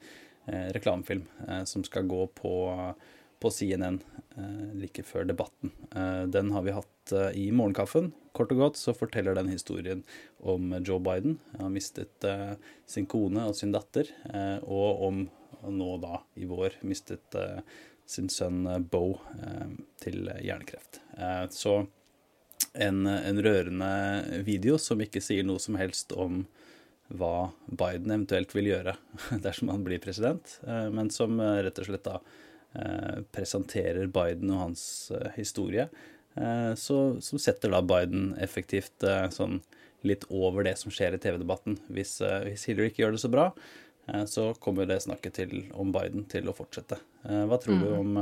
eh, 0.47 0.71
reklamefilm 0.73 1.27
som 1.69 1.85
skal 1.85 2.09
gå 2.09 2.23
på, 2.39 2.55
på 3.45 3.53
CNN 3.53 4.01
like 4.81 5.05
før 5.05 5.29
debatten. 5.29 5.73
Den 6.33 6.51
har 6.57 6.65
vi 6.65 6.73
hatt 6.73 7.13
i 7.37 7.51
Morgenkaffen. 7.53 8.15
Kort 8.33 8.55
og 8.57 8.63
godt 8.63 8.81
så 8.81 8.97
forteller 8.97 9.37
den 9.37 9.53
historien 9.53 10.01
om 10.41 10.73
Joe 10.81 10.99
Biden. 11.05 11.37
Han 11.53 11.67
har 11.67 11.75
mistet 11.77 12.27
sin 12.89 13.05
kone 13.05 13.45
og 13.51 13.57
sin 13.59 13.75
datter, 13.75 14.09
og 14.65 15.05
om 15.11 15.27
nå 15.65 15.91
da 16.01 16.23
i 16.41 16.49
vår 16.49 16.81
mistet 16.89 17.37
sin 18.07 18.29
sønn 18.33 18.67
Bo 18.91 19.19
til 20.03 20.29
hjernekreft. 20.43 21.01
så 21.51 21.77
en, 22.75 23.07
en, 23.07 23.43
rørende 23.43 24.43
video 24.45 24.79
som 24.83 25.01
ikke 25.03 25.23
sier 25.23 25.47
noe 25.47 25.63
som 25.63 25.79
helst 25.79 26.13
om 26.13 26.43
hva 27.15 27.51
Biden 27.67 28.11
eventuelt 28.11 28.55
vil 28.57 28.73
gjøre 28.73 28.97
dersom 29.45 29.71
han 29.73 29.85
blir 29.87 30.03
president, 30.03 30.59
eh, 30.67 30.89
men 30.95 31.13
som 31.15 31.39
eh, 31.41 31.61
rett 31.67 31.79
og 31.83 31.89
slett 31.89 32.07
da 32.07 32.19
eh, 32.75 33.23
presenterer 33.35 34.11
Biden 34.11 34.53
og 34.55 34.67
hans 34.69 34.85
historie. 35.39 35.89
Så, 36.35 36.97
som 37.23 37.39
setter 37.39 37.71
da 37.71 37.79
Biden 37.87 38.33
effektivt 38.43 39.05
sånn 39.31 39.61
litt 40.03 40.25
over 40.35 40.65
det 40.67 40.73
som 40.81 40.91
skjer 40.91 41.15
i 41.15 41.21
TV-debatten. 41.23 41.77
Hvis, 41.95 42.17
hvis, 42.43 42.65
Hillary 42.67 42.91
ikke 42.91 43.05
gjør 43.05 43.15
det 43.15 43.21
så 43.23 43.31
bra, 43.31 43.45
så 44.29 44.51
kommer 44.61 44.89
det 44.91 45.01
snakket 45.01 45.39
til, 45.41 45.53
om 45.73 45.93
Biden 45.95 46.27
til 46.29 46.49
å 46.51 46.57
fortsette. 46.57 46.99
Hva 47.25 47.57
tror 47.61 47.79
mm. 47.79 47.83
du 47.85 47.93
om 47.97 48.19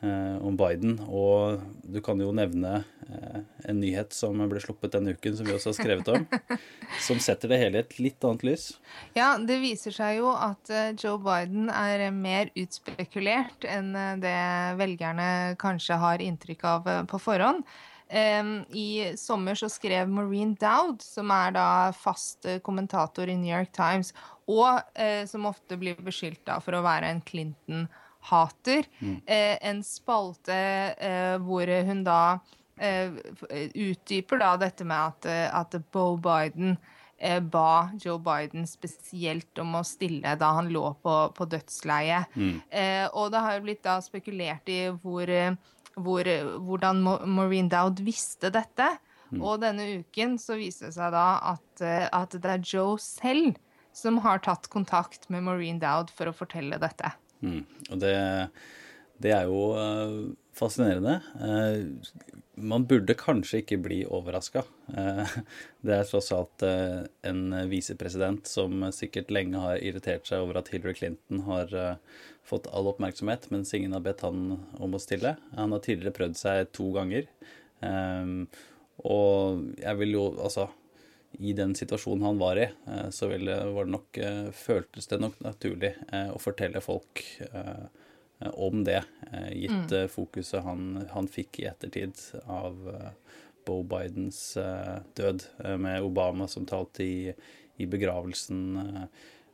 Eh, 0.00 0.46
om 0.46 0.54
Biden. 0.56 1.00
Og 1.10 1.58
du 1.82 1.98
kan 2.04 2.20
jo 2.22 2.28
nevne 2.30 2.84
eh, 3.08 3.40
en 3.66 3.80
nyhet 3.82 4.14
som 4.14 4.38
ble 4.46 4.60
sluppet 4.62 4.92
denne 4.94 5.16
uken, 5.16 5.34
som 5.34 5.48
vi 5.48 5.56
også 5.56 5.72
har 5.72 5.76
skrevet 5.80 6.10
om, 6.12 6.26
som 7.08 7.18
setter 7.18 7.50
det 7.50 7.58
hele 7.58 7.80
i 7.80 7.82
et 7.82 7.96
litt 7.98 8.22
annet 8.22 8.44
lys. 8.46 8.68
Ja, 9.18 9.32
det 9.42 9.58
viser 9.58 9.96
seg 9.96 10.20
jo 10.20 10.30
at 10.30 10.70
eh, 10.70 10.92
Joe 10.94 11.18
Biden 11.24 11.66
er 11.74 12.06
mer 12.14 12.52
utspekulert 12.54 13.66
enn 13.66 13.90
det 14.22 14.38
velgerne 14.78 15.58
kanskje 15.58 15.98
har 15.98 16.22
inntrykk 16.22 16.66
av 16.76 16.90
på 17.10 17.18
forhånd. 17.18 17.66
I 18.08 19.12
sommer 19.20 19.58
så 19.58 19.68
skrev 19.68 20.08
Maureen 20.08 20.54
Dowd, 20.56 21.02
som 21.04 21.28
er 21.34 21.52
da 21.52 21.66
fast 21.92 22.46
kommentator 22.64 23.28
i 23.28 23.36
New 23.36 23.52
York 23.52 23.74
Times, 23.76 24.14
og 24.48 24.80
som 25.28 25.44
ofte 25.50 25.76
blir 25.76 25.98
beskyldt 26.00 26.48
for 26.64 26.78
å 26.78 26.80
være 26.86 27.10
en 27.12 27.20
Clinton-agent 27.20 28.04
hater. 28.20 28.84
Mm. 28.98 29.14
uh, 29.14 29.56
en 29.68 29.82
spalte 29.84 30.60
uh, 31.00 31.36
hvor 31.44 31.70
hun 31.86 32.04
da 32.06 32.38
eh, 32.78 33.10
utdyper 33.74 34.38
da 34.42 34.54
dette 34.60 34.86
med 34.86 34.98
at, 34.98 35.26
eh, 35.26 35.48
at 35.54 35.74
Bo 35.92 36.12
Biden 36.22 36.76
eh, 37.18 37.40
ba 37.40 37.90
Joe 37.98 38.18
Biden 38.22 38.66
spesielt 38.70 39.58
om 39.58 39.74
å 39.78 39.84
stille 39.86 40.36
da 40.38 40.52
han 40.58 40.70
lå 40.72 40.84
på, 41.02 41.16
på 41.34 41.48
dødsleiet. 41.50 42.34
Mm. 42.38 42.60
Eh, 42.70 43.06
og 43.12 43.32
det 43.34 43.42
har 43.44 43.56
jo 43.58 43.64
blitt 43.66 43.82
da 43.86 43.98
spekulert 44.04 44.70
i 44.70 44.80
hvor, 45.02 45.32
hvor, 46.04 46.28
hvordan 46.64 47.02
Maureen 47.04 47.70
Dowd 47.72 48.02
visste 48.06 48.52
dette. 48.54 48.90
Mm. 49.28 49.42
Og 49.44 49.58
denne 49.60 49.86
uken 50.00 50.38
så 50.40 50.56
viser 50.56 50.88
det 50.88 50.96
seg 50.96 51.12
da 51.12 51.26
at, 51.52 51.82
at 51.84 52.36
det 52.36 52.52
er 52.54 52.64
Joe 52.64 52.96
selv 53.02 53.58
som 53.98 54.20
har 54.24 54.42
tatt 54.44 54.68
kontakt 54.72 55.28
med 55.32 55.44
Maureen 55.46 55.80
Dowd 55.82 56.12
for 56.14 56.30
å 56.30 56.36
fortelle 56.36 56.78
dette. 56.80 57.12
Mm. 57.42 57.62
Og 57.90 58.00
det, 58.02 58.14
det, 59.22 59.32
er 59.34 59.48
jo 59.50 59.62
uh, 59.74 60.28
fascinerende. 60.58 61.18
Uh, 61.40 62.34
man 62.58 62.86
burde 62.90 63.14
kanskje 63.18 63.62
ikke 63.62 63.78
bli 63.84 64.00
overraska. 64.04 64.64
Uh, 64.90 65.22
det 65.86 65.94
er 65.96 66.08
tross 66.08 66.32
alt 66.34 66.64
en 66.66 67.44
visepresident 67.70 68.48
som 68.50 68.82
sikkert 68.94 69.30
lenge 69.34 69.62
har 69.62 69.78
irritert 69.78 70.26
seg 70.28 70.42
over 70.44 70.60
at 70.60 70.72
Hillary 70.72 70.96
Clinton 70.98 71.44
har 71.46 71.70
fått 72.48 72.66
all 72.72 72.90
oppmerksomhet, 72.90 73.50
mens 73.54 73.74
ingen 73.76 73.94
har 73.94 74.02
bedt 74.04 74.24
han 74.26 74.58
om 74.80 74.96
å 74.96 75.02
stille. 75.02 75.36
Han 75.54 75.76
har 75.76 75.84
tidligere 75.84 76.16
prøvd 76.16 76.40
seg 76.40 76.72
to 76.74 76.90
ganger. 76.96 77.28
Og 79.06 79.64
jeg 79.78 79.98
vil 80.00 80.16
jo 80.16 80.24
altså 80.42 80.66
i 81.38 81.52
den 81.52 81.74
situasjonen 81.76 82.24
han 82.24 82.40
var 82.40 82.58
i, 82.58 82.66
eh, 82.86 83.08
så 83.10 83.28
ville, 83.28 83.54
var 83.74 83.84
det 83.86 83.94
nok, 83.94 84.18
eh, 84.18 84.50
føltes 84.54 85.06
det 85.06 85.20
nok 85.20 85.38
naturlig 85.44 85.94
eh, 86.12 86.30
å 86.32 86.40
fortelle 86.40 86.80
folk 86.82 87.24
om 88.38 88.84
det, 88.84 89.00
gitt 89.50 89.90
mm. 89.90 90.08
fokuset 90.12 90.62
han, 90.62 91.08
han, 91.10 91.26
fikk 91.28 91.58
i 91.58 91.64
ettertid 91.66 92.20
av 92.46 92.76
Bo 93.66 93.80
Bidens 93.82 94.56
død, 95.18 95.42
med 95.82 96.04
Obama 96.06 96.46
som 96.48 96.66
talte 96.66 97.02
i, 97.02 97.32
i 97.76 97.86
begravelsen 97.90 98.60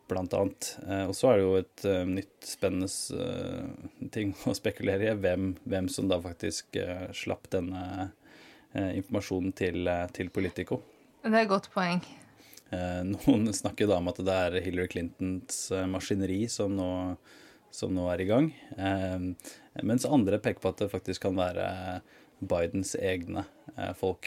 blant 0.09 0.37
annet. 0.37 0.69
Og 1.09 1.15
så 1.17 1.31
er 1.31 1.41
det 1.41 1.47
jo 1.47 1.55
et 1.63 1.87
nytt 2.11 2.49
spennende 2.51 4.11
ting 4.13 4.35
å 4.51 4.57
spekulere 4.57 5.09
i, 5.09 5.17
hvem, 5.17 5.55
hvem 5.65 5.89
som 5.89 6.11
da 6.13 6.21
faktisk 6.21 6.77
slapp 7.17 7.49
denne 7.57 8.11
informasjonen 8.75 9.57
til, 9.57 9.89
til 10.13 10.29
Politico. 10.35 10.83
Det 11.25 11.33
er 11.33 11.47
et 11.47 11.55
godt 11.55 11.73
poeng. 11.73 12.05
Eh, 12.75 13.01
noen 13.07 13.49
snakker 13.61 13.89
da 13.89 14.01
om 14.01 14.11
at 14.13 14.21
det 14.25 14.37
er 14.49 14.61
Hillary 14.65 14.91
Clintons 14.93 15.67
eh, 15.75 15.87
maskineri 15.91 16.45
som 16.53 16.75
nå, 16.77 16.91
som 17.75 17.95
nå 17.95 18.07
er 18.13 18.23
i 18.23 18.29
gang. 18.29 18.51
Eh, 18.79 19.25
mens 19.83 20.07
andre 20.07 20.41
peker 20.43 20.63
på 20.63 20.73
at 20.73 20.85
det 20.85 20.93
faktisk 20.93 21.27
kan 21.27 21.39
være 21.39 21.67
Bidens 22.45 22.93
egne 22.99 23.45
folk 23.97 24.27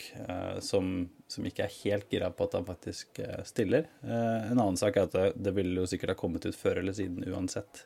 som, 0.63 0.85
som 1.29 1.45
ikke 1.45 1.65
er 1.65 1.73
helt 1.83 2.07
gira 2.09 2.29
på 2.33 2.47
at 2.47 2.55
han 2.55 2.65
faktisk 2.65 3.19
stiller. 3.45 3.85
En 4.01 4.55
annen 4.55 4.79
sak 4.79 4.97
er 4.97 5.05
at 5.05 5.13
det, 5.13 5.25
det 5.43 5.53
ville 5.53 5.83
jo 5.83 5.89
sikkert 5.91 6.15
ha 6.15 6.17
kommet 6.17 6.47
ut 6.47 6.57
før 6.57 6.79
eller 6.81 6.95
siden 6.97 7.27
uansett. 7.27 7.83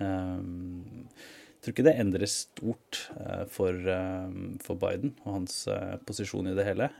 Jeg 0.00 1.60
tror 1.60 1.76
ikke 1.76 1.86
det 1.86 1.94
endrer 2.02 2.32
stort 2.32 3.02
for, 3.52 3.78
for 4.64 4.80
Biden 4.80 5.14
og 5.22 5.36
hans 5.36 5.60
posisjon 6.08 6.50
i 6.50 6.56
det 6.56 6.66
hele. 6.66 6.90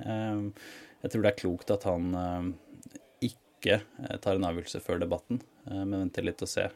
Jeg 1.00 1.12
tror 1.12 1.24
det 1.24 1.30
er 1.30 1.38
klokt 1.38 1.72
at 1.72 1.86
han 1.88 2.10
eh, 2.20 2.90
ikke 3.30 3.80
eh, 3.80 4.16
tar 4.20 4.36
en 4.36 4.46
avgjørelse 4.50 4.82
før 4.84 5.00
debatten, 5.00 5.40
eh, 5.40 5.49
men 5.64 6.00
venter 6.06 6.22
litt 6.26 6.42
og 6.44 6.48
ser 6.50 6.70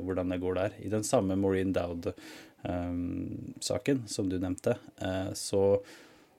hvordan 0.00 0.28
det 0.32 0.42
går 0.42 0.54
der. 0.58 0.70
I 0.84 0.88
den 0.92 1.04
samme 1.06 1.36
Maureen 1.38 1.72
Dowd-saken 1.76 2.08
som 4.10 4.28
du 4.30 4.36
nevnte, 4.40 4.74
så, 5.38 5.62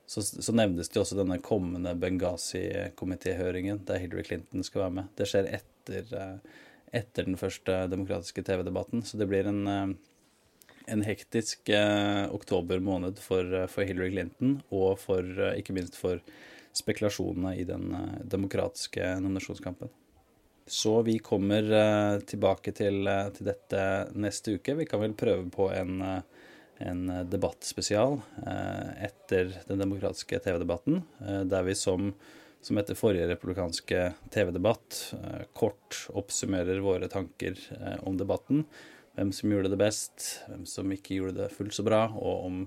så, 0.06 0.22
så, 0.22 0.52
nevnes 0.56 0.90
det 0.90 1.02
også 1.02 1.20
denne 1.20 1.38
kommende 1.44 1.96
Benghazi-komitéhøringen 2.02 3.80
der 3.88 4.02
Hillary 4.04 4.24
Clinton 4.28 4.64
skal 4.66 4.82
være 4.86 4.96
med. 5.00 5.06
Det 5.20 5.26
skjer 5.30 5.46
etter, 5.60 6.04
etter 6.94 7.22
den 7.30 7.38
første 7.42 7.72
demokratiske 7.92 8.42
TV-debatten, 8.50 9.00
så 9.06 9.14
det 9.22 9.28
blir 9.30 9.46
en 9.50 9.62
en 10.86 11.04
hektisk 11.04 11.70
eh, 11.70 12.34
oktober 12.34 12.80
måned 12.80 13.20
for, 13.20 13.68
for, 13.72 13.88
Hillary 13.88 14.12
Clinton, 14.12 14.58
og 14.74 15.00
for, 15.00 15.24
ikke 15.56 15.76
minst 15.76 15.98
for 16.00 16.22
spekulasjonene 16.76 17.56
i 17.60 17.66
den 17.68 17.92
eh, 17.96 18.22
demokratiske 18.36 19.14
nominasjonskampen. 19.24 19.92
Så 20.66 21.02
vi 21.04 21.18
kommer 21.20 21.72
eh, 21.72 22.20
tilbake 22.30 22.72
til, 22.76 23.02
eh, 23.08 23.30
til, 23.36 23.50
dette 23.52 23.82
neste 24.16 24.58
uke. 24.58 24.78
Vi 24.80 24.88
kan 24.90 25.02
vel 25.04 25.16
prøve 25.18 25.50
på 25.52 25.68
en, 25.76 26.00
en 26.84 27.04
debattspesial 27.30 28.18
etter 29.04 29.52
den 29.68 29.84
demokratiske 29.84 30.40
TV-debatten, 30.46 31.04
der 31.48 31.68
vi 31.68 31.76
som, 31.78 32.14
som, 32.64 32.80
etter 32.80 32.98
forrige 32.98 33.28
republikanske 33.30 34.06
TV-debatt 34.34 35.02
kort 35.56 36.06
oppsummerer 36.16 36.82
våre 36.84 37.08
tanker 37.12 37.60
om 38.02 38.18
debatten. 38.20 38.66
Hvem 39.14 39.32
som 39.36 39.52
gjorde 39.54 39.70
det 39.70 39.80
best, 39.80 40.30
hvem 40.50 40.66
som 40.68 40.92
ikke 40.92 41.20
gjorde 41.20 41.44
det 41.44 41.52
fullt 41.54 41.76
så 41.78 41.86
bra, 41.86 42.08
og 42.18 42.48
om 42.48 42.64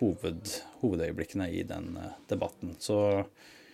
hoved, 0.00 0.48
hovedøyeblikkene 0.82 1.50
i 1.52 1.62
den 1.66 1.96
eh, 2.00 2.16
debatten. 2.30 2.76
Så 2.78 2.98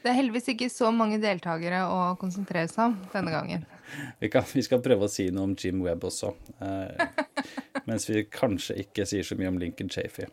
det 0.02 0.10
er 0.10 0.18
heldigvis 0.18 0.50
ikke 0.54 0.68
så 0.72 0.90
mange 0.94 1.20
deltakere 1.22 1.84
å 1.86 2.00
konsentrere 2.20 2.70
seg 2.70 2.90
om 2.90 2.96
denne 3.14 3.34
gangen. 3.34 3.66
Vi, 4.20 4.30
kan, 4.32 4.46
vi 4.48 4.64
skal 4.64 4.82
prøve 4.84 5.06
å 5.06 5.12
si 5.12 5.28
noe 5.34 5.50
om 5.50 5.56
Jim 5.58 5.82
Webb 5.84 6.06
også. 6.08 6.32
Eh, 6.64 7.06
mens 7.88 8.08
vi 8.10 8.24
kanskje 8.30 8.80
ikke 8.84 9.06
sier 9.08 9.26
så 9.26 9.38
mye 9.38 9.52
om 9.52 9.60
Lincoln 9.62 9.92
Chafee. 9.92 10.30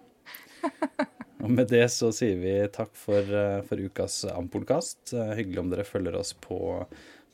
Og 1.39 1.51
med 1.53 1.69
det 1.71 1.85
så 1.93 2.09
sier 2.15 2.39
vi 2.41 2.55
takk 2.73 2.91
for, 2.99 3.23
eh, 3.23 3.61
for 3.67 3.79
ukas 3.79 4.23
Ampolkast. 4.33 5.13
Eh, 5.13 5.35
hyggelig 5.39 5.63
om 5.63 5.71
dere 5.71 5.87
følger 5.87 6.19
oss 6.19 6.33
på, 6.33 6.59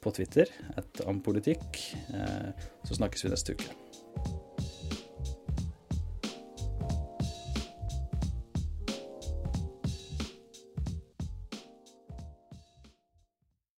på 0.01 0.13
Twitter, 0.13 0.51
et 0.77 1.01
ampolitikk. 1.09 1.81
Eh, 2.13 2.69
så 2.85 3.01
snakkes 3.01 3.25
vi 3.25 3.33
neste 3.33 3.57
uke. 3.57 3.84